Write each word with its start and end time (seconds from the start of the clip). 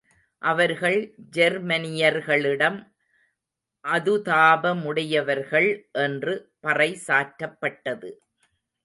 அவர்கள் 0.41 1.13
ஜெர்மானியர்களிடம் 1.31 2.79
அதுதாபமுடையவர்கள் 3.85 5.69
என்று 5.91 6.33
பறை 6.59 6.89
சாற்றப்பட்டது. 7.07 8.11